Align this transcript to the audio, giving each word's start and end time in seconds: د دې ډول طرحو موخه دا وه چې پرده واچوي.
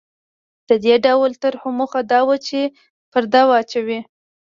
د 0.69 0.71
دې 0.85 0.95
ډول 1.05 1.31
طرحو 1.43 1.69
موخه 1.79 2.01
دا 2.11 2.19
وه 2.27 2.37
چې 2.47 2.59
پرده 3.11 3.41
واچوي. 3.49 3.99